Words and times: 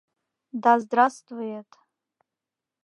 Да 0.63 0.79
здравствует!.. 0.79 1.69